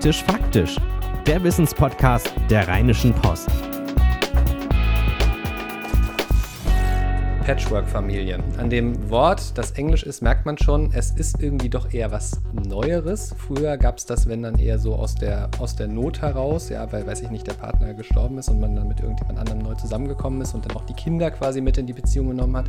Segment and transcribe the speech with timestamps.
[0.00, 0.76] Praktisch Faktisch,
[1.26, 3.69] der Wissenspodcast der Rheinischen Post.
[7.50, 8.38] Patchwork-Familie.
[8.58, 12.40] An dem Wort, das Englisch ist, merkt man schon, es ist irgendwie doch eher was
[12.52, 13.34] Neueres.
[13.36, 16.92] Früher gab es das, wenn dann eher so aus der, aus der Not heraus, ja,
[16.92, 19.74] weil, weiß ich nicht, der Partner gestorben ist und man dann mit irgendjemand anderem neu
[19.74, 22.66] zusammengekommen ist und dann auch die Kinder quasi mit in die Beziehung genommen hat.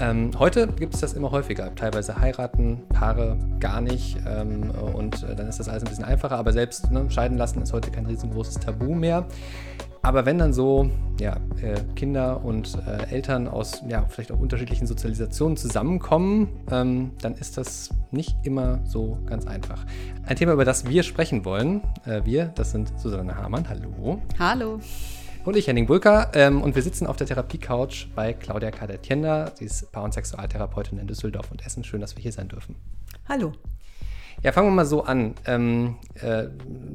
[0.00, 1.74] Ähm, heute gibt es das immer häufiger.
[1.74, 6.38] Teilweise heiraten Paare gar nicht ähm, und äh, dann ist das alles ein bisschen einfacher,
[6.38, 9.26] aber selbst ne, scheiden lassen ist heute kein riesengroßes Tabu mehr.
[10.06, 10.88] Aber wenn dann so
[11.18, 17.34] ja, äh, Kinder und äh, Eltern aus ja, vielleicht auch unterschiedlichen Sozialisationen zusammenkommen, ähm, dann
[17.34, 19.84] ist das nicht immer so ganz einfach.
[20.24, 24.22] Ein Thema, über das wir sprechen wollen, äh, wir, das sind Susanne Hamann, hallo.
[24.38, 24.78] Hallo.
[25.44, 29.50] Und ich, Henning Bulker, ähm, und wir sitzen auf der Therapie-Couch bei Claudia Kadetienda.
[29.56, 31.82] Sie ist Paar- und Sexualtherapeutin in Düsseldorf und Essen.
[31.82, 32.76] Schön, dass wir hier sein dürfen.
[33.28, 33.54] Hallo.
[34.42, 35.34] Ja, fangen wir mal so an.
[35.46, 36.44] Ähm, äh,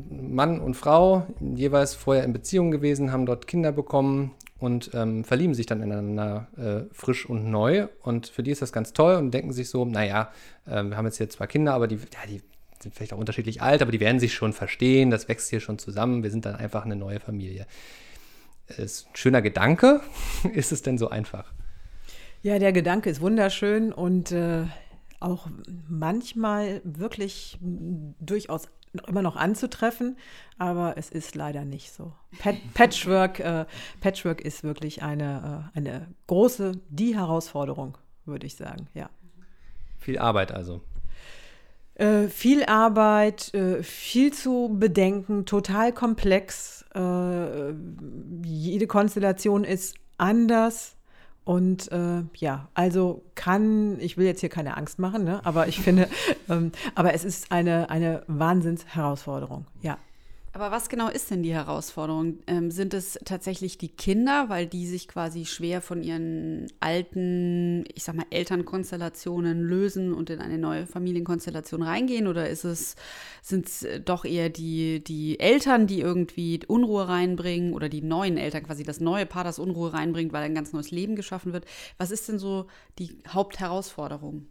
[0.10, 5.56] Mann und Frau, jeweils vorher in Beziehung gewesen, haben dort Kinder bekommen und ähm, verlieben
[5.56, 7.88] sich dann ineinander äh, frisch und neu.
[8.04, 10.32] Und für die ist das ganz toll und denken sich so, naja,
[10.68, 12.42] äh, wir haben jetzt hier zwei Kinder, aber die, ja, die
[12.80, 15.80] sind vielleicht auch unterschiedlich alt, aber die werden sich schon verstehen, das wächst hier schon
[15.80, 17.66] zusammen, wir sind dann einfach eine neue Familie.
[18.68, 20.02] Ist ein schöner Gedanke.
[20.54, 21.52] ist es denn so einfach?
[22.44, 24.64] Ja, der Gedanke ist wunderschön und äh,
[25.22, 25.48] auch
[25.88, 28.68] manchmal wirklich durchaus
[29.08, 30.18] immer noch anzutreffen,
[30.58, 32.14] aber es ist leider nicht so.
[32.40, 33.66] Pat Patchwork, äh,
[34.02, 39.10] Patchwork ist wirklich eine, äh, eine große, die Herausforderung, würde ich sagen, ja.
[40.00, 40.82] Viel Arbeit also.
[41.96, 46.84] Äh, viel Arbeit, äh, viel zu bedenken, total komplex.
[46.96, 47.74] Äh,
[48.44, 50.96] jede Konstellation ist anders.
[51.44, 55.42] Und äh, ja, also kann, ich will jetzt hier keine Angst machen, ne?
[55.44, 56.08] aber ich finde,
[56.50, 59.98] ähm, aber es ist eine, eine Wahnsinnsherausforderung, ja.
[60.54, 62.40] Aber was genau ist denn die Herausforderung?
[62.46, 68.04] Ähm, sind es tatsächlich die Kinder, weil die sich quasi schwer von ihren alten, ich
[68.04, 72.28] sag mal, Elternkonstellationen lösen und in eine neue Familienkonstellation reingehen?
[72.28, 72.98] Oder ist es,
[73.42, 78.64] sind es doch eher die, die Eltern, die irgendwie Unruhe reinbringen oder die neuen Eltern,
[78.64, 81.64] quasi das neue Paar, das Unruhe reinbringt, weil ein ganz neues Leben geschaffen wird?
[81.98, 82.68] Was ist denn so
[83.00, 84.48] die Hauptherausforderung?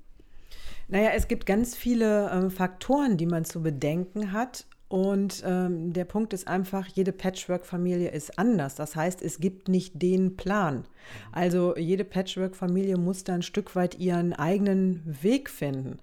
[0.89, 4.65] Naja, es gibt ganz viele ähm, Faktoren, die man zu bedenken hat.
[4.91, 8.75] Und ähm, der Punkt ist einfach, jede Patchwork-Familie ist anders.
[8.75, 10.84] Das heißt, es gibt nicht den Plan.
[11.33, 15.99] Also jede Patchwork-Familie muss da ein Stück weit ihren eigenen Weg finden.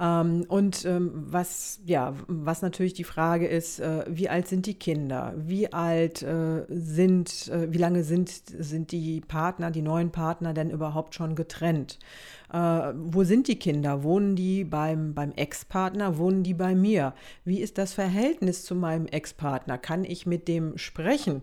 [0.00, 4.74] Ähm, und ähm, was, ja, was natürlich die Frage ist, äh, wie alt sind die
[4.74, 5.34] Kinder?
[5.36, 10.70] Wie alt äh, sind, äh, wie lange sind, sind die Partner, die neuen Partner denn
[10.70, 11.98] überhaupt schon getrennt?
[12.52, 14.04] Wo sind die Kinder?
[14.04, 16.18] Wohnen die beim, beim Ex-Partner?
[16.18, 17.14] Wohnen die bei mir?
[17.44, 19.76] Wie ist das Verhältnis zu meinem Ex-Partner?
[19.76, 21.42] Kann ich mit dem sprechen?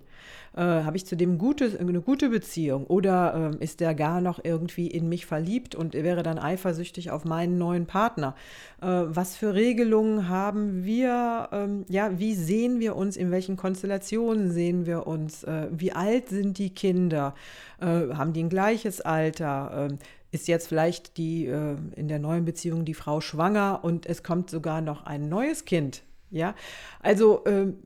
[0.53, 2.85] Äh, Habe ich zu dem gute, eine gute Beziehung?
[2.87, 7.23] Oder äh, ist der gar noch irgendwie in mich verliebt und wäre dann eifersüchtig auf
[7.23, 8.35] meinen neuen Partner?
[8.81, 11.49] Äh, was für Regelungen haben wir?
[11.51, 13.15] Ähm, ja, wie sehen wir uns?
[13.15, 15.43] In welchen Konstellationen sehen wir uns?
[15.43, 17.33] Äh, wie alt sind die Kinder?
[17.79, 19.87] Äh, haben die ein gleiches Alter?
[19.89, 19.99] Ähm,
[20.31, 24.49] ist jetzt vielleicht die äh, in der neuen Beziehung die Frau schwanger und es kommt
[24.49, 26.03] sogar noch ein neues Kind.
[26.29, 26.55] Ja,
[27.01, 27.77] also ähm,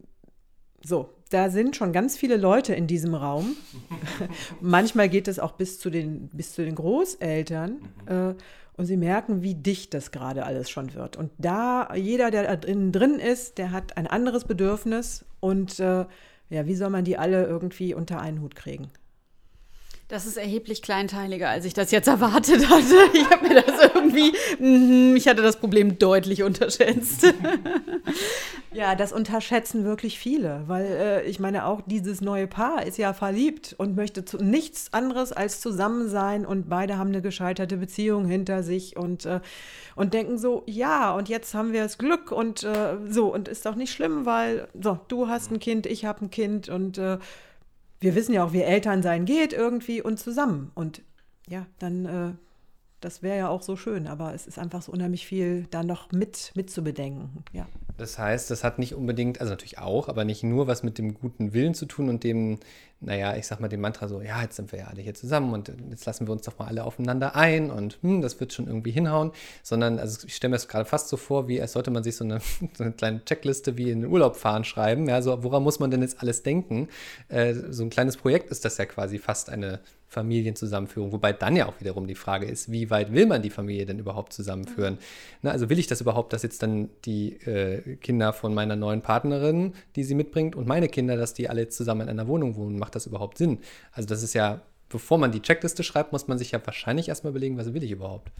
[0.84, 3.56] so, da sind schon ganz viele Leute in diesem Raum.
[4.62, 7.78] Manchmal geht es auch bis zu den, bis zu den Großeltern.
[8.06, 8.34] Äh,
[8.78, 11.16] und sie merken, wie dicht das gerade alles schon wird.
[11.16, 15.26] Und da jeder, der da drin, drin ist, der hat ein anderes Bedürfnis.
[15.40, 16.06] Und äh,
[16.50, 18.92] ja, wie soll man die alle irgendwie unter einen Hut kriegen?
[20.08, 22.96] Das ist erheblich kleinteiliger, als ich das jetzt erwartet hatte.
[23.14, 27.26] Ich habe mir das irgendwie, mm, ich hatte das Problem deutlich unterschätzt.
[28.76, 33.14] Ja, das unterschätzen wirklich viele, weil äh, ich meine, auch dieses neue Paar ist ja
[33.14, 38.26] verliebt und möchte zu, nichts anderes als zusammen sein und beide haben eine gescheiterte Beziehung
[38.26, 39.40] hinter sich und, äh,
[39.96, 43.66] und denken so, ja, und jetzt haben wir das Glück und äh, so und ist
[43.66, 47.18] doch nicht schlimm, weil so, du hast ein Kind, ich habe ein Kind und äh,
[48.02, 50.72] wir wissen ja auch, wie Eltern sein geht irgendwie und zusammen.
[50.76, 51.02] Und
[51.48, 52.34] ja, dann, äh,
[53.00, 56.12] das wäre ja auch so schön, aber es ist einfach so unheimlich viel da noch
[56.12, 56.76] mit, mit.
[57.54, 57.68] Ja.
[57.98, 61.14] Das heißt, das hat nicht unbedingt, also natürlich auch, aber nicht nur was mit dem
[61.14, 62.60] guten Willen zu tun und dem
[63.02, 65.54] naja, ich sag mal, dem Mantra so, ja, jetzt sind wir ja alle hier zusammen
[65.54, 68.68] und jetzt lassen wir uns doch mal alle aufeinander ein und hm, das wird schon
[68.68, 69.32] irgendwie hinhauen,
[69.64, 72.16] sondern, also ich stelle mir das gerade fast so vor, wie als sollte man sich
[72.16, 72.40] so eine,
[72.74, 75.92] so eine kleine Checkliste wie in den Urlaub fahren schreiben, ja, so woran muss man
[75.92, 76.88] denn jetzt alles denken?
[77.28, 81.68] Äh, so ein kleines Projekt ist das ja quasi fast eine Familienzusammenführung, wobei dann ja
[81.68, 84.96] auch wiederum die Frage ist, wie weit will man die Familie denn überhaupt zusammenführen?
[84.96, 85.00] Mhm.
[85.42, 89.02] Na, also will ich das überhaupt, dass jetzt dann die äh, Kinder von meiner neuen
[89.02, 92.56] Partnerin, die sie mitbringt, und meine Kinder, dass die alle jetzt zusammen in einer Wohnung
[92.56, 92.80] wohnen?
[92.80, 93.60] Macht das überhaupt Sinn?
[93.92, 97.32] Also das ist ja bevor man die Checkliste schreibt, muss man sich ja wahrscheinlich erstmal
[97.32, 98.32] überlegen, was will ich überhaupt?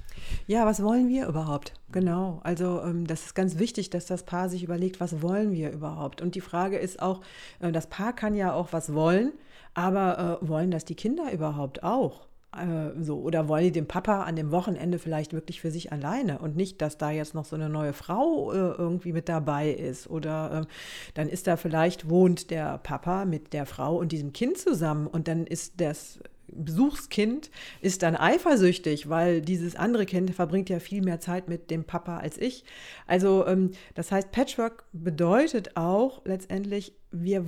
[0.48, 1.74] Ja, was wollen wir überhaupt?
[1.92, 2.40] Genau.
[2.44, 6.22] Also ähm, das ist ganz wichtig, dass das Paar sich überlegt, was wollen wir überhaupt?
[6.22, 7.22] Und die Frage ist auch,
[7.60, 9.34] äh, das Paar kann ja auch was wollen,
[9.76, 12.28] aber äh, wollen das die Kinder überhaupt auch?
[12.56, 16.40] Äh, so, oder wollen die den Papa an dem Wochenende vielleicht wirklich für sich alleine
[16.40, 20.10] und nicht, dass da jetzt noch so eine neue Frau äh, irgendwie mit dabei ist?
[20.10, 20.66] Oder äh,
[21.14, 25.28] dann ist da vielleicht, wohnt der Papa mit der Frau und diesem Kind zusammen und
[25.28, 27.50] dann ist das Besuchskind
[27.82, 32.18] ist dann eifersüchtig, weil dieses andere Kind verbringt ja viel mehr Zeit mit dem Papa
[32.18, 32.64] als ich.
[33.08, 37.46] Also ähm, das heißt, Patchwork bedeutet auch letztendlich, wir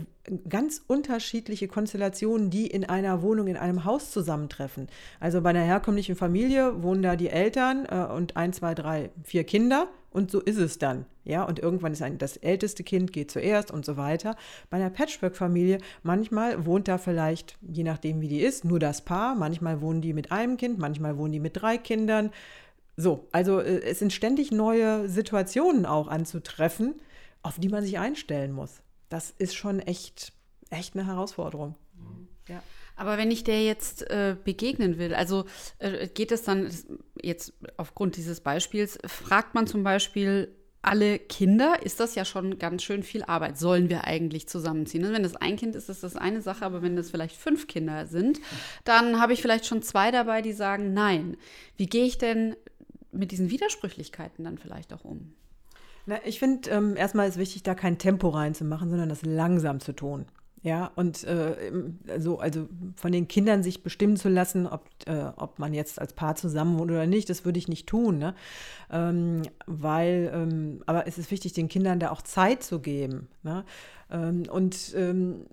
[0.48, 4.88] ganz unterschiedliche Konstellationen, die in einer Wohnung, in einem Haus zusammentreffen.
[5.20, 9.44] Also bei einer herkömmlichen Familie wohnen da die Eltern äh, und ein, zwei, drei, vier
[9.44, 11.06] Kinder und so ist es dann.
[11.28, 14.38] Ja, und irgendwann ist ein, das älteste Kind geht zuerst und so weiter.
[14.70, 19.36] Bei einer Patchwork-Familie, manchmal wohnt da vielleicht, je nachdem wie die ist, nur das Paar,
[19.36, 22.32] manchmal wohnen die mit einem Kind, manchmal wohnen die mit drei Kindern.
[22.96, 26.96] So, also äh, es sind ständig neue Situationen auch anzutreffen,
[27.44, 28.82] auf die man sich einstellen muss.
[29.10, 30.32] Das ist schon echt,
[30.70, 31.76] echt eine Herausforderung.
[31.94, 32.30] Mhm.
[32.48, 32.64] Ja.
[32.96, 35.44] Aber wenn ich der jetzt äh, begegnen will, also
[35.80, 36.72] äh, geht es dann
[37.22, 40.56] jetzt aufgrund dieses Beispiels, fragt man zum Beispiel
[40.88, 43.58] alle Kinder, ist das ja schon ganz schön viel Arbeit.
[43.58, 45.06] Sollen wir eigentlich zusammenziehen?
[45.06, 47.68] Und wenn das ein Kind ist, ist das eine Sache, aber wenn das vielleicht fünf
[47.68, 48.40] Kinder sind,
[48.86, 51.38] dann habe ich vielleicht schon zwei dabei, die sagen Nein.
[51.76, 52.56] Wie gehe ich denn
[53.12, 55.34] mit diesen Widersprüchlichkeiten dann vielleicht auch um?
[56.06, 59.94] Na, ich finde, ähm, erstmal ist wichtig, da kein Tempo reinzumachen, sondern das langsam zu
[59.94, 60.26] tun.
[60.68, 61.72] Ja, und äh,
[62.18, 62.68] so, also
[62.98, 66.78] von den Kindern sich bestimmen zu lassen, ob, äh, ob man jetzt als Paar zusammen
[66.78, 68.18] wohnt oder nicht, das würde ich nicht tun.
[68.18, 68.36] Ne?
[68.92, 73.30] Ähm, weil, ähm, aber es ist wichtig, den Kindern da auch Zeit zu geben.
[73.44, 73.64] Ne?
[74.12, 75.46] Ähm, und ähm,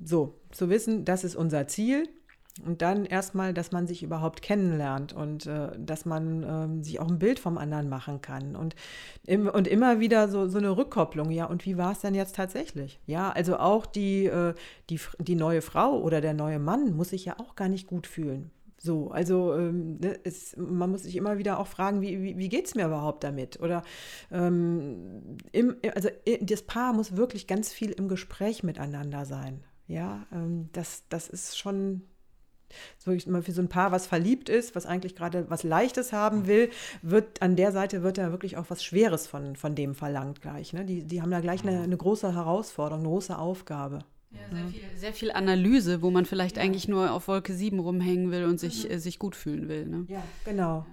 [0.00, 2.08] so, zu wissen, das ist unser Ziel
[2.66, 6.42] und dann erstmal, dass man sich überhaupt kennenlernt und äh, dass man
[6.80, 8.56] äh, sich auch ein Bild vom anderen machen kann.
[8.56, 8.74] Und,
[9.26, 12.36] im, und immer wieder so, so eine Rückkopplung, ja, und wie war es denn jetzt
[12.36, 13.00] tatsächlich?
[13.06, 14.54] Ja, also auch die, äh,
[14.88, 18.06] die, die neue Frau oder der neue Mann muss sich ja auch gar nicht gut
[18.06, 18.50] fühlen.
[18.82, 22.48] So, also ähm, ne, es, man muss sich immer wieder auch fragen, wie, wie, wie
[22.48, 23.60] geht es mir überhaupt damit?
[23.60, 23.82] Oder
[24.32, 26.08] ähm, im, also
[26.40, 29.62] das Paar muss wirklich ganz viel im Gespräch miteinander sein.
[29.86, 32.02] Ja, ähm, das, das ist schon
[32.98, 36.12] so ich mal für so ein Paar, was verliebt ist, was eigentlich gerade was Leichtes
[36.12, 36.70] haben will,
[37.02, 40.72] wird an der Seite wird da wirklich auch was Schweres von, von dem verlangt gleich.
[40.72, 40.84] Ne?
[40.84, 44.00] Die, die haben da gleich eine, eine große Herausforderung, eine große Aufgabe.
[44.30, 46.62] Ja, sehr, viel, sehr viel Analyse, wo man vielleicht ja.
[46.62, 48.92] eigentlich nur auf Wolke 7 rumhängen will und sich, mhm.
[48.92, 49.86] äh, sich gut fühlen will.
[49.86, 50.04] Ne?
[50.08, 50.86] Ja, genau.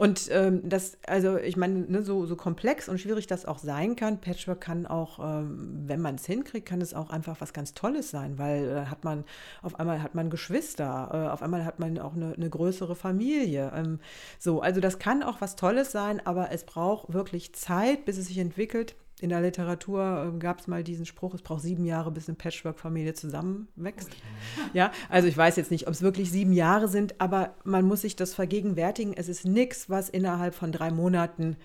[0.00, 3.96] Und ähm, das, also ich meine, ne, so, so komplex und schwierig das auch sein
[3.96, 7.74] kann, Patchwork kann auch, ähm, wenn man es hinkriegt, kann es auch einfach was ganz
[7.74, 9.24] Tolles sein, weil äh, hat man,
[9.60, 13.72] auf einmal hat man Geschwister, äh, auf einmal hat man auch eine, eine größere Familie.
[13.74, 14.00] Ähm,
[14.38, 18.28] so, also das kann auch was Tolles sein, aber es braucht wirklich Zeit, bis es
[18.28, 22.10] sich entwickelt in der Literatur äh, gab es mal diesen Spruch, es braucht sieben Jahre,
[22.10, 24.08] bis eine Patchwork-Familie zusammenwächst.
[24.08, 24.70] Okay.
[24.74, 28.02] Ja, also ich weiß jetzt nicht, ob es wirklich sieben Jahre sind, aber man muss
[28.02, 29.14] sich das vergegenwärtigen.
[29.14, 31.56] Es ist nichts, was innerhalb von drei Monaten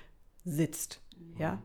[0.43, 1.01] sitzt.
[1.37, 1.61] Ja.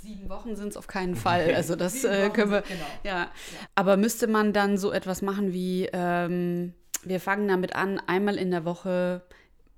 [0.00, 1.52] Sieben Wochen sind es auf keinen Fall.
[1.54, 2.62] Also das äh, können wir.
[2.62, 2.84] Genau.
[3.04, 3.30] Ja.
[3.74, 8.50] Aber müsste man dann so etwas machen wie, ähm, wir fangen damit an, einmal in
[8.50, 9.22] der Woche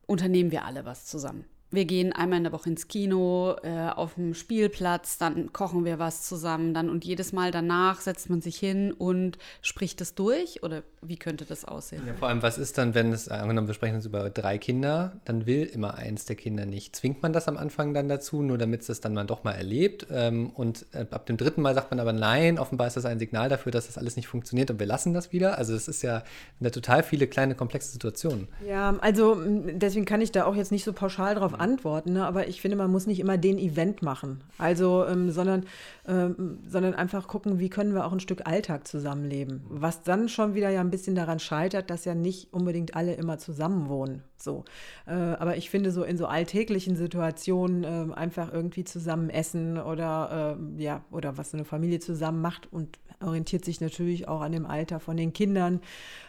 [0.06, 1.44] unternehmen wir alle was zusammen.
[1.74, 5.98] Wir gehen einmal in der Woche ins Kino, äh, auf dem Spielplatz, dann kochen wir
[5.98, 10.62] was zusammen, dann und jedes Mal danach setzt man sich hin und spricht es durch
[10.62, 12.02] oder wie könnte das aussehen?
[12.06, 15.20] Ja, vor allem, was ist dann, wenn es, angenommen, wir sprechen jetzt über drei Kinder,
[15.24, 16.96] dann will immer eins der Kinder nicht.
[16.96, 19.52] Zwingt man das am Anfang dann dazu, nur damit es das dann mal doch mal
[19.52, 20.06] erlebt?
[20.10, 23.18] Ähm, und äh, ab dem dritten Mal sagt man aber nein, offenbar ist das ein
[23.18, 25.58] Signal dafür, dass das alles nicht funktioniert und wir lassen das wieder.
[25.58, 26.22] Also es ist ja
[26.60, 28.48] eine total viele kleine komplexe Situationen.
[28.66, 32.26] Ja, also deswegen kann ich da auch jetzt nicht so pauschal drauf antworten, ne?
[32.26, 34.44] aber ich finde, man muss nicht immer den Event machen.
[34.58, 35.64] Also, ähm, sondern,
[36.06, 39.62] ähm, sondern einfach gucken, wie können wir auch ein Stück Alltag zusammenleben.
[39.70, 43.38] Was dann schon wieder ja ein bisschen daran scheitert, dass ja nicht unbedingt alle immer
[43.38, 44.22] zusammen wohnen.
[44.36, 44.64] So.
[45.06, 50.58] Äh, aber ich finde, so in so alltäglichen Situationen äh, einfach irgendwie zusammen essen oder
[50.78, 54.66] äh, ja, oder was eine Familie zusammen macht und orientiert sich natürlich auch an dem
[54.66, 55.80] Alter von den Kindern,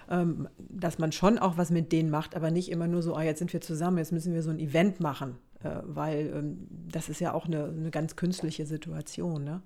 [0.09, 3.23] ähm, dass man schon auch was mit denen macht, aber nicht immer nur so, ah,
[3.23, 7.09] jetzt sind wir zusammen, jetzt müssen wir so ein Event machen, äh, weil ähm, das
[7.09, 9.43] ist ja auch eine, eine ganz künstliche Situation.
[9.43, 9.61] Ne?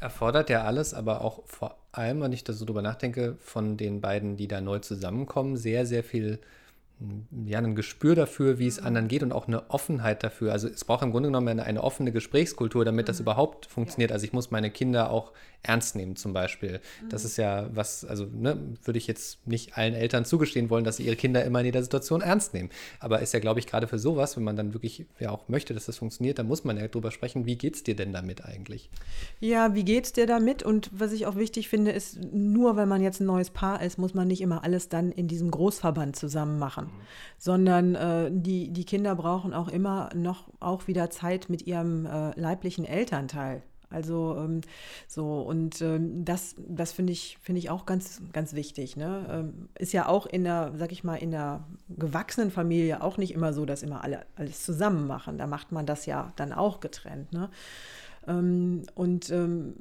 [0.00, 4.00] Erfordert ja alles, aber auch vor allem, wenn ich da so drüber nachdenke, von den
[4.00, 6.40] beiden, die da neu zusammenkommen, sehr, sehr viel
[7.46, 10.52] ja, ein Gespür dafür, wie es anderen geht und auch eine Offenheit dafür.
[10.52, 13.24] Also es braucht im Grunde genommen eine, eine offene Gesprächskultur, damit das mhm.
[13.24, 14.12] überhaupt funktioniert.
[14.12, 15.32] Also ich muss meine Kinder auch
[15.62, 16.80] ernst nehmen zum Beispiel.
[17.08, 17.26] Das mhm.
[17.26, 21.04] ist ja was, also ne, würde ich jetzt nicht allen Eltern zugestehen wollen, dass sie
[21.04, 22.70] ihre Kinder immer in jeder Situation ernst nehmen.
[23.00, 25.74] Aber ist ja, glaube ich, gerade für sowas, wenn man dann wirklich ja auch möchte,
[25.74, 28.44] dass das funktioniert, dann muss man ja drüber sprechen, wie geht es dir denn damit
[28.44, 28.90] eigentlich?
[29.40, 30.62] Ja, wie geht es dir damit?
[30.62, 33.98] Und was ich auch wichtig finde, ist, nur wenn man jetzt ein neues Paar ist,
[33.98, 37.38] muss man nicht immer alles dann in diesem Großverband zusammen machen, mhm.
[37.38, 42.38] sondern äh, die, die Kinder brauchen auch immer noch auch wieder Zeit mit ihrem äh,
[42.38, 43.62] leiblichen Elternteil.
[43.94, 44.60] Also ähm,
[45.06, 48.96] so und ähm, das, das finde ich, finde ich auch ganz, ganz wichtig.
[48.96, 49.26] Ne?
[49.30, 53.32] Ähm, ist ja auch in der, sag ich mal, in der gewachsenen Familie auch nicht
[53.32, 55.38] immer so, dass immer alle alles zusammen machen.
[55.38, 57.32] Da macht man das ja dann auch getrennt.
[57.32, 57.50] Ne?
[58.26, 59.74] Ähm, und ähm,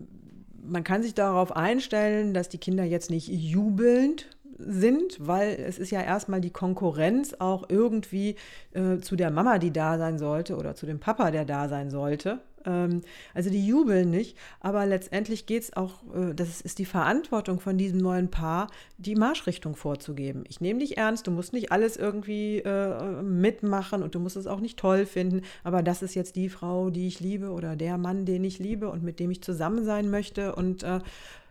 [0.64, 4.28] man kann sich darauf einstellen, dass die Kinder jetzt nicht jubelnd
[4.66, 8.36] sind, weil es ist ja erstmal die Konkurrenz auch irgendwie
[8.74, 11.90] äh, zu der Mama, die da sein sollte oder zu dem Papa, der da sein
[11.90, 12.40] sollte.
[12.66, 13.02] Ähm,
[13.34, 17.78] also die jubeln nicht, aber letztendlich geht es auch, äh, das ist die Verantwortung von
[17.78, 18.68] diesem neuen Paar,
[18.98, 20.44] die Marschrichtung vorzugeben.
[20.48, 24.48] Ich nehme dich ernst, du musst nicht alles irgendwie äh, mitmachen und du musst es
[24.48, 27.98] auch nicht toll finden, aber das ist jetzt die Frau, die ich liebe oder der
[27.98, 31.00] Mann, den ich liebe und mit dem ich zusammen sein möchte und äh,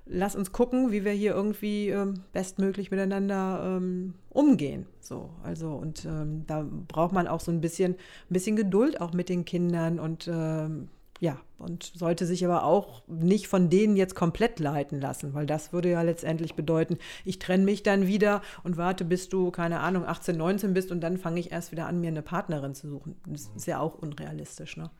[0.06, 4.86] lass uns gucken, wie wir hier irgendwie ähm, bestmöglich miteinander ähm, umgehen.
[5.00, 9.12] So, also und ähm, da braucht man auch so ein bisschen, ein bisschen Geduld auch
[9.12, 10.88] mit den Kindern und ähm,
[11.22, 15.72] ja, und sollte sich aber auch nicht von denen jetzt komplett leiten lassen, weil das
[15.72, 20.04] würde ja letztendlich bedeuten, ich trenne mich dann wieder und warte, bis du, keine Ahnung,
[20.04, 23.14] 18, 19 bist und dann fange ich erst wieder an, mir eine Partnerin zu suchen.
[23.24, 24.90] Das ist ja auch unrealistisch, ne?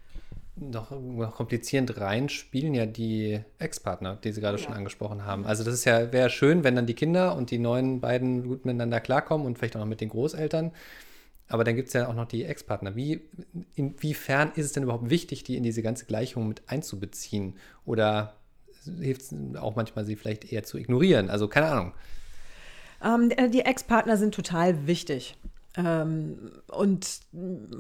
[0.55, 0.91] Noch,
[1.35, 4.65] komplizierend rein spielen ja die Ex-Partner, die Sie gerade ja.
[4.65, 5.47] schon angesprochen haben.
[5.47, 8.67] Also das ist ja, wäre schön, wenn dann die Kinder und die neuen beiden gut
[8.67, 10.73] miteinander klarkommen und vielleicht auch noch mit den Großeltern.
[11.49, 12.95] Aber dann gibt es ja auch noch die Ex-Partner.
[12.97, 13.23] Wie,
[13.75, 17.57] inwiefern ist es denn überhaupt wichtig, die in diese ganze Gleichung mit einzubeziehen?
[17.87, 18.37] Oder
[19.01, 21.31] hilft es auch manchmal, sie vielleicht eher zu ignorieren?
[21.31, 21.93] Also keine Ahnung.
[23.03, 25.37] Ähm, äh, die Ex-Partner sind total wichtig.
[25.77, 27.21] Ähm, und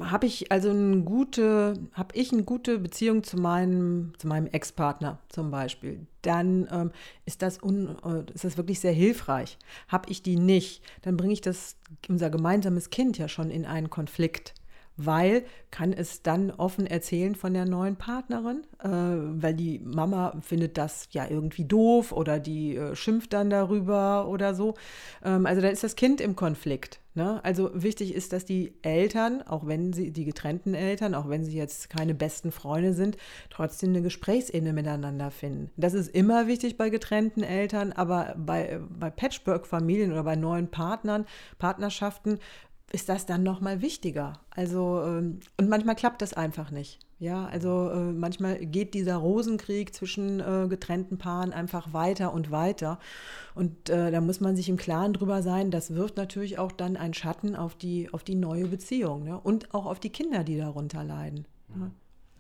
[0.00, 5.18] habe ich also eine gute, habe ich eine gute Beziehung zu meinem, zu meinem Ex-Partner
[5.28, 6.90] zum Beispiel, dann ähm,
[7.26, 9.58] ist, das un, äh, ist das wirklich sehr hilfreich.
[9.88, 11.76] Habe ich die nicht, dann bringe ich das,
[12.08, 14.54] unser gemeinsames Kind ja schon in einen Konflikt
[14.96, 20.78] weil kann es dann offen erzählen von der neuen Partnerin, äh, weil die Mama findet
[20.78, 24.74] das ja irgendwie doof oder die äh, schimpft dann darüber oder so.
[25.24, 27.00] Ähm, also dann ist das Kind im Konflikt.
[27.14, 27.44] Ne?
[27.44, 31.56] Also wichtig ist, dass die Eltern, auch wenn sie, die getrennten Eltern, auch wenn sie
[31.56, 33.18] jetzt keine besten Freunde sind,
[33.50, 35.70] trotzdem eine Gesprächsebene miteinander finden.
[35.76, 41.26] Das ist immer wichtig bei getrennten Eltern, aber bei, bei Patchwork-Familien oder bei neuen Partnern,
[41.58, 42.38] Partnerschaften
[42.90, 44.34] ist das dann noch mal wichtiger.
[44.50, 46.98] Also ähm, und manchmal klappt das einfach nicht.
[47.22, 52.98] Ja, also äh, manchmal geht dieser Rosenkrieg zwischen äh, getrennten Paaren einfach weiter und weiter.
[53.54, 56.96] Und äh, da muss man sich im Klaren drüber sein, das wirft natürlich auch dann
[56.96, 59.38] einen Schatten auf die, auf die neue Beziehung ne?
[59.38, 61.46] und auch auf die Kinder, die darunter leiden.
[61.76, 61.92] Ne?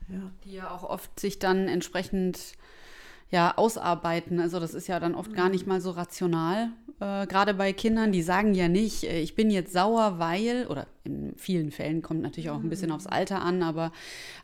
[0.08, 0.32] Ja.
[0.44, 2.54] Die ja auch oft sich dann entsprechend
[3.32, 4.38] ja, ausarbeiten.
[4.40, 6.68] Also das ist ja dann oft gar nicht mal so rational.
[7.00, 10.86] Äh, Gerade bei Kindern, die sagen ja nicht, äh, ich bin jetzt sauer, weil, oder
[11.04, 13.90] in vielen Fällen kommt natürlich auch ein bisschen aufs Alter an, aber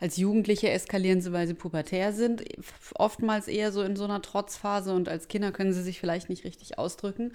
[0.00, 2.42] als Jugendliche eskalieren sie, weil sie pubertär sind.
[2.94, 6.44] Oftmals eher so in so einer Trotzphase und als Kinder können sie sich vielleicht nicht
[6.44, 7.32] richtig ausdrücken.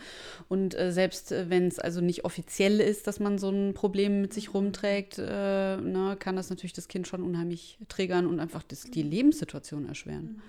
[0.49, 4.21] Und äh, selbst äh, wenn es also nicht offiziell ist, dass man so ein Problem
[4.21, 8.39] mit sich rumträgt, äh, na, ne, kann das natürlich das Kind schon unheimlich triggern und
[8.39, 10.41] einfach das, die Lebenssituation erschweren.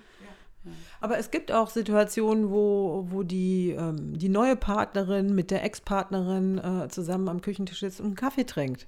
[1.00, 6.58] Aber es gibt auch Situationen, wo, wo die, ähm, die neue Partnerin mit der Ex-Partnerin
[6.58, 8.86] äh, zusammen am Küchentisch sitzt und einen Kaffee trinkt.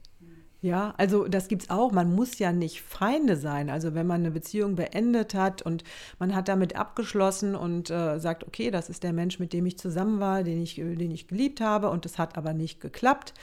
[0.62, 1.92] Ja, also das gibt es auch.
[1.92, 3.68] Man muss ja nicht Feinde sein.
[3.70, 5.84] Also wenn man eine Beziehung beendet hat und
[6.18, 9.78] man hat damit abgeschlossen und äh, sagt, okay, das ist der Mensch, mit dem ich
[9.78, 13.34] zusammen war, den ich, den ich geliebt habe und es hat aber nicht geklappt,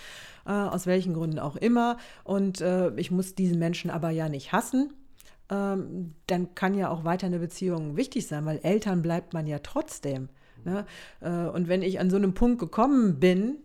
[0.46, 1.98] äh, aus welchen Gründen auch immer.
[2.24, 4.92] Und äh, ich muss diesen Menschen aber ja nicht hassen
[5.54, 9.60] ähm, dann kann ja auch weiter eine Beziehung wichtig sein, weil Eltern bleibt man ja
[9.60, 10.30] trotzdem.
[10.66, 10.86] Ne?
[11.22, 13.58] Äh, und wenn ich an so einem Punkt gekommen bin,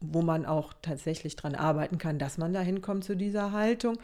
[0.00, 3.96] wo man auch tatsächlich dran arbeiten kann, dass man da hinkommt zu dieser Haltung,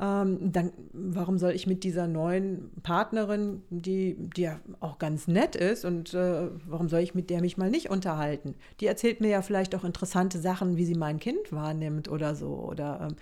[0.00, 5.54] ähm, dann warum soll ich mit dieser neuen Partnerin, die, die ja auch ganz nett
[5.54, 8.54] ist, und äh, warum soll ich mit der mich mal nicht unterhalten?
[8.80, 12.48] Die erzählt mir ja vielleicht auch interessante Sachen, wie sie mein Kind wahrnimmt oder so.
[12.48, 13.16] Oder ähm,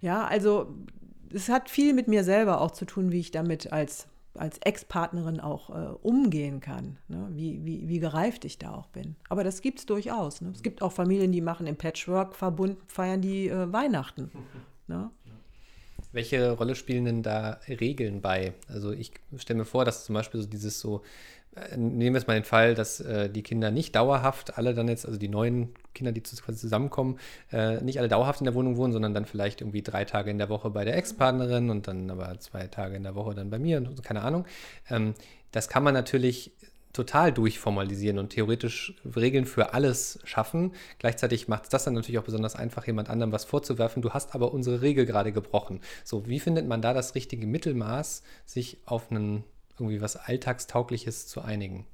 [0.00, 0.68] ja, also
[1.34, 5.40] es hat viel mit mir selber auch zu tun, wie ich damit als als Ex-Partnerin
[5.40, 7.28] auch äh, umgehen kann, ne?
[7.30, 9.14] wie, wie, wie gereift ich da auch bin.
[9.28, 10.40] Aber das gibt es durchaus.
[10.40, 10.50] Ne?
[10.52, 14.30] Es gibt auch Familien, die machen im Patchwork-Verbund, feiern die äh, Weihnachten.
[14.86, 15.10] Ne?
[16.12, 18.52] Welche Rolle spielen denn da Regeln bei?
[18.68, 21.00] Also ich stelle mir vor, dass zum Beispiel so dieses so,
[21.76, 25.06] nehmen wir jetzt mal den Fall, dass äh, die Kinder nicht dauerhaft alle dann jetzt,
[25.06, 27.18] also die neuen Kinder, die zusammenkommen,
[27.52, 30.38] äh, nicht alle dauerhaft in der Wohnung wohnen, sondern dann vielleicht irgendwie drei Tage in
[30.38, 33.58] der Woche bei der Ex-Partnerin und dann aber zwei Tage in der Woche dann bei
[33.58, 34.46] mir und keine Ahnung.
[34.90, 35.14] Ähm,
[35.52, 36.52] das kann man natürlich
[36.92, 40.72] total durchformalisieren und theoretisch Regeln für alles schaffen.
[40.98, 44.00] Gleichzeitig macht es das dann natürlich auch besonders einfach, jemand anderem was vorzuwerfen.
[44.00, 45.80] Du hast aber unsere Regel gerade gebrochen.
[46.04, 49.44] So, wie findet man da das richtige Mittelmaß, sich auf einen
[49.78, 51.86] irgendwie was Alltagstaugliches zu einigen?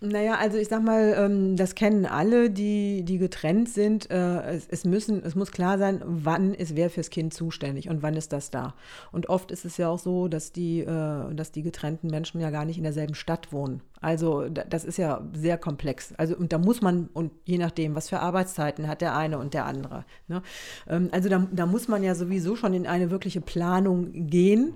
[0.00, 4.08] Naja, also ich sag mal, ähm, das kennen alle, die, die getrennt sind.
[4.10, 8.14] Äh, es, müssen, es muss klar sein, wann ist wer fürs Kind zuständig und wann
[8.14, 8.74] ist das da.
[9.10, 12.50] Und oft ist es ja auch so, dass die, äh, dass die getrennten Menschen ja
[12.50, 13.80] gar nicht in derselben Stadt wohnen.
[14.00, 16.14] Also das ist ja sehr komplex.
[16.16, 19.54] Also und da muss man, und je nachdem, was für Arbeitszeiten hat der eine und
[19.54, 20.04] der andere.
[20.28, 20.42] Ne?
[20.88, 24.74] Ähm, also da, da muss man ja sowieso schon in eine wirkliche Planung gehen.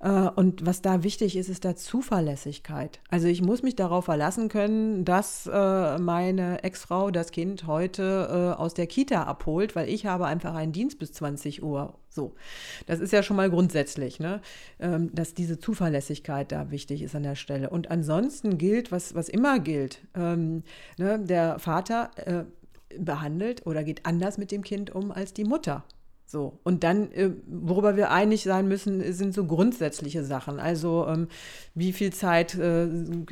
[0.00, 3.00] Äh, und was da wichtig ist, ist da Zuverlässigkeit.
[3.08, 8.60] Also ich muss mich darauf verlassen können, dass äh, meine Ex-Frau das Kind heute äh,
[8.60, 12.34] aus der Kita abholt, weil ich habe einfach einen Dienst bis 20 Uhr so,
[12.86, 14.40] das ist ja schon mal grundsätzlich, ne?
[14.78, 17.70] Ähm, dass diese Zuverlässigkeit da wichtig ist an der Stelle.
[17.70, 20.62] Und ansonsten gilt, was, was immer gilt, ähm,
[20.96, 21.18] ne?
[21.18, 22.44] der Vater äh,
[22.98, 25.84] behandelt oder geht anders mit dem Kind um als die Mutter.
[26.34, 30.58] So, und dann, äh, worüber wir einig sein müssen, sind so grundsätzliche Sachen.
[30.58, 31.28] Also, ähm,
[31.76, 32.88] wie viel Zeit äh,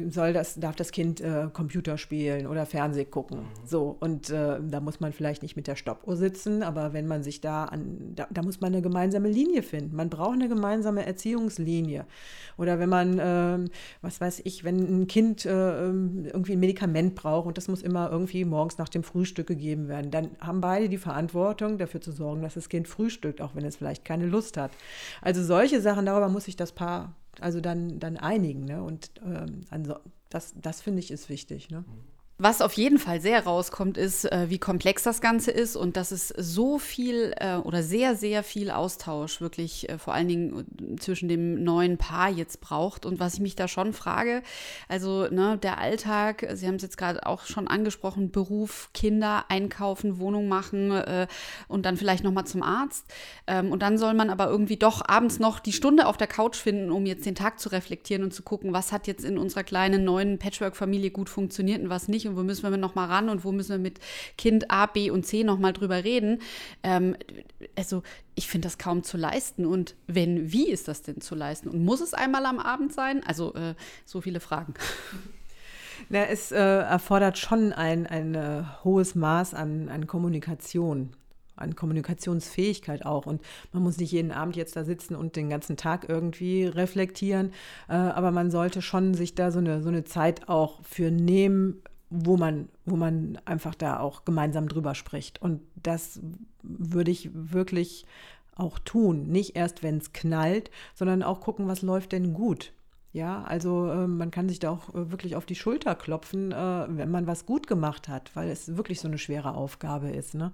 [0.09, 3.39] soll das, darf das Kind äh, Computer spielen oder Fernseh gucken?
[3.39, 3.67] Mhm.
[3.67, 7.41] So, und da muss man vielleicht nicht mit der Stoppuhr sitzen, aber wenn man sich
[7.41, 9.97] da an, da, da, muss man eine gemeinsame Linie finden.
[9.97, 12.07] Man braucht eine gemeinsame Erziehungslinie.
[12.57, 17.57] Oder wenn man, ähm, was weiß ich, wenn ein Kind irgendwie ein Medikament braucht und
[17.57, 21.79] das muss immer irgendwie morgens nach dem Frühstück gegeben werden, dann haben beide die Verantwortung,
[21.79, 24.71] dafür zu sorgen, dass das Kind frühstückt, auch wenn es vielleicht keine Lust hat.
[25.21, 28.65] Also solche Sachen, darüber muss sich das Paar also dann, dann einigen.
[28.65, 28.83] Ne?
[28.83, 29.63] Und ähm,
[30.29, 31.71] das, das finde ich ist wichtig.
[31.71, 31.85] Ne?
[32.39, 36.11] Was auf jeden Fall sehr rauskommt, ist, äh, wie komplex das Ganze ist und dass
[36.11, 40.67] es so viel äh, oder sehr, sehr viel Austausch wirklich äh, vor allen Dingen
[40.99, 43.07] zwischen dem neuen Paar jetzt braucht.
[43.07, 44.43] Und was ich mich da schon frage,
[44.89, 50.19] also ne, der Alltag, Sie haben es jetzt gerade auch schon angesprochen, Beruf, Kinder, einkaufen,
[50.19, 51.27] Wohnung machen äh,
[51.69, 53.07] und dann vielleicht nochmal zum Arzt.
[53.47, 56.57] Ähm, und dann soll man aber irgendwie doch abends noch die Stunde auf der Couch
[56.57, 59.65] finden, um jetzt den Tag zu reflektieren und zu gucken, was hat jetzt in unserer
[59.65, 63.29] kleinen neuen Patchwork-Familie gut funktioniert und was nicht und wo müssen wir noch mal ran
[63.29, 64.01] und wo müssen wir mit
[64.39, 66.41] Kind A, B und C noch mal drüber reden.
[66.83, 67.17] Ähm,
[67.77, 68.03] also
[68.35, 69.67] ich finde das kaum zu leisten.
[69.67, 71.69] Und wenn, wie ist das denn zu leisten?
[71.69, 73.23] Und muss es einmal am Abend sein?
[73.27, 74.75] Also äh, so viele Fragen.
[76.09, 81.15] Na, es äh, erfordert schon ein, ein äh, hohes Maß an, an Kommunikation
[81.57, 83.27] an Kommunikationsfähigkeit auch.
[83.27, 83.41] Und
[83.73, 87.53] man muss nicht jeden Abend jetzt da sitzen und den ganzen Tag irgendwie reflektieren,
[87.89, 91.83] äh, aber man sollte schon sich da so eine, so eine Zeit auch für nehmen,
[92.13, 95.41] wo man, wo man einfach da auch gemeinsam drüber spricht.
[95.41, 96.21] Und das
[96.63, 98.05] würde ich wirklich
[98.55, 99.29] auch tun.
[99.29, 102.73] Nicht erst, wenn es knallt, sondern auch gucken, was läuft denn gut.
[103.15, 106.87] Ja, also äh, man kann sich da auch äh, wirklich auf die Schulter klopfen, äh,
[106.89, 110.35] wenn man was gut gemacht hat, weil es wirklich so eine schwere Aufgabe ist.
[110.35, 110.53] Ne?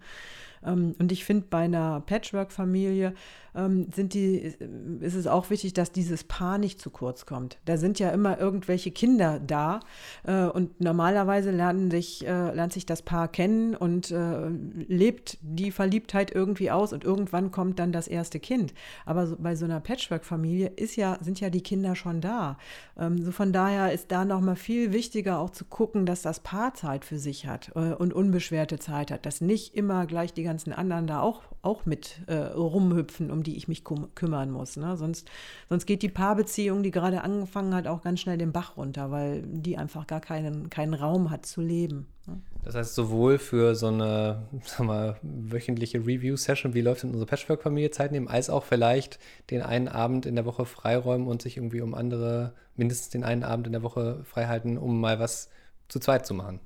[0.64, 3.14] Ähm, und ich finde, bei einer Patchwork-Familie
[3.59, 4.55] ähm, sind die,
[5.01, 7.59] ist es auch wichtig, dass dieses Paar nicht zu kurz kommt.
[7.64, 9.81] Da sind ja immer irgendwelche Kinder da
[10.25, 14.49] äh, und normalerweise lernen sich, äh, lernt sich das Paar kennen und äh,
[14.88, 18.75] lebt die Verliebtheit irgendwie aus und irgendwann kommt dann das erste Kind.
[19.05, 22.59] Aber bei so einer Patchwork-Familie ja, sind ja die Kinder schon da.
[22.99, 26.75] Ähm, so von daher ist da nochmal viel wichtiger auch zu gucken, dass das Paar
[26.75, 31.07] Zeit für sich hat und unbeschwerte Zeit hat, dass nicht immer gleich die ganzen anderen
[31.07, 34.77] da auch, auch mit äh, rumhüpfen, um die ich mich kümmern muss.
[34.77, 34.97] Ne?
[34.97, 35.31] Sonst,
[35.69, 39.43] sonst geht die Paarbeziehung, die gerade angefangen hat, auch ganz schnell den Bach runter, weil
[39.43, 42.07] die einfach gar keinen, keinen Raum hat zu leben.
[42.27, 42.41] Ne?
[42.65, 44.43] Das heißt, sowohl für so eine
[44.79, 49.19] mal, wöchentliche Review-Session, wie läuft in unsere Patchwork-Familie Zeit nehmen, als auch vielleicht
[49.51, 53.45] den einen Abend in der Woche freiräumen und sich irgendwie um andere, mindestens den einen
[53.45, 55.51] Abend in der Woche freihalten, um mal was
[55.89, 56.61] zu zweit zu machen.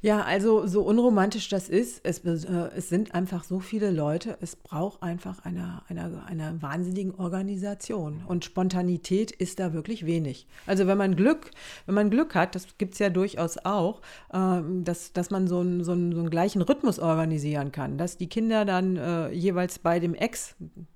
[0.00, 4.54] Ja, also so unromantisch das ist, es, äh, es sind einfach so viele Leute, es
[4.54, 8.22] braucht einfach eine, eine, eine wahnsinnige Organisation.
[8.24, 10.46] Und Spontanität ist da wirklich wenig.
[10.66, 11.50] Also wenn man Glück,
[11.86, 14.00] wenn man Glück hat, das gibt es ja durchaus auch,
[14.32, 18.16] äh, dass, dass man so einen, so, einen, so einen gleichen Rhythmus organisieren kann, dass
[18.16, 20.54] die Kinder dann äh, jeweils bei dem Ex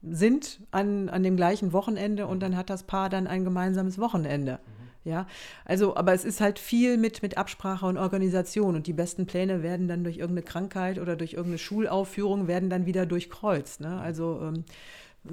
[0.08, 4.60] sind an, an dem gleichen Wochenende und dann hat das Paar dann ein gemeinsames Wochenende.
[5.04, 5.26] Ja,
[5.64, 9.62] also, aber es ist halt viel mit, mit Absprache und Organisation und die besten Pläne
[9.62, 13.80] werden dann durch irgendeine Krankheit oder durch irgendeine Schulaufführung werden dann wieder durchkreuzt.
[13.80, 14.00] Ne?
[14.00, 14.64] Also ähm,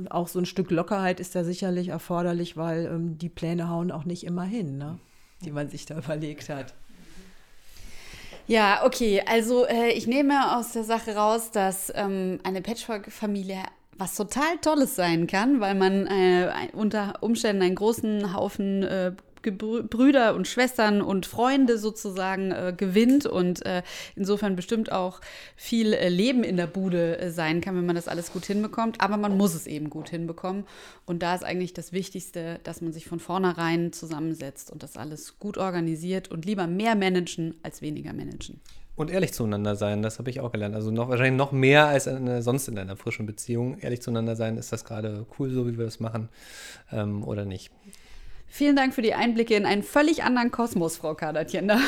[0.09, 4.05] auch so ein Stück Lockerheit ist da sicherlich erforderlich, weil ähm, die Pläne hauen auch
[4.05, 4.97] nicht immer hin, ne?
[5.45, 6.73] die man sich da überlegt hat.
[8.47, 9.21] Ja, okay.
[9.27, 13.59] Also äh, ich nehme aus der Sache raus, dass ähm, eine Patchwork-Familie
[13.99, 20.35] was total Tolles sein kann, weil man äh, unter Umständen einen großen Haufen äh, Brüder
[20.35, 23.83] und Schwestern und Freunde sozusagen äh, gewinnt und äh,
[24.15, 25.21] insofern bestimmt auch
[25.55, 29.01] viel äh, Leben in der Bude äh, sein kann, wenn man das alles gut hinbekommt.
[29.01, 30.65] Aber man muss es eben gut hinbekommen.
[31.05, 35.39] Und da ist eigentlich das Wichtigste, dass man sich von vornherein zusammensetzt und das alles
[35.39, 38.59] gut organisiert und lieber mehr managen als weniger managen.
[38.99, 40.75] Und ehrlich zueinander sein, das habe ich auch gelernt.
[40.75, 43.77] Also noch wahrscheinlich noch mehr als eine, sonst in einer frischen Beziehung.
[43.79, 46.27] Ehrlich zueinander sein, ist das gerade cool, so wie wir das machen
[46.91, 47.71] ähm, oder nicht.
[48.51, 51.79] Vielen Dank für die Einblicke in einen völlig anderen Kosmos, Frau Kadertjender.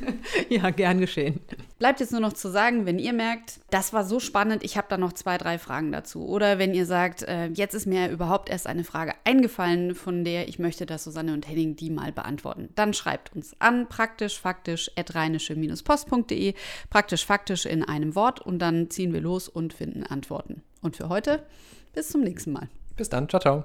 [0.50, 1.40] ja, gern geschehen.
[1.78, 4.86] Bleibt jetzt nur noch zu sagen, wenn ihr merkt, das war so spannend, ich habe
[4.90, 6.28] da noch zwei, drei Fragen dazu.
[6.28, 10.48] Oder wenn ihr sagt, äh, jetzt ist mir überhaupt erst eine Frage eingefallen, von der
[10.48, 12.68] ich möchte, dass Susanne und Henning die mal beantworten.
[12.74, 16.52] Dann schreibt uns an praktischfaktisch.rheinische-post.de
[16.90, 20.60] praktisch faktisch in einem Wort und dann ziehen wir los und finden Antworten.
[20.82, 21.46] Und für heute,
[21.94, 22.68] bis zum nächsten Mal.
[22.96, 23.64] Bis dann, ciao, ciao.